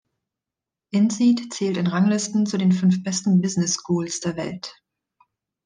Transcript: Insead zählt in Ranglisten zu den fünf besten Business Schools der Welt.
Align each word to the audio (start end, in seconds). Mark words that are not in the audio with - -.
Insead 0.89 1.53
zählt 1.53 1.77
in 1.77 1.85
Ranglisten 1.85 2.47
zu 2.47 2.57
den 2.57 2.71
fünf 2.71 3.03
besten 3.03 3.39
Business 3.39 3.75
Schools 3.75 4.19
der 4.19 4.35
Welt. 4.35 4.73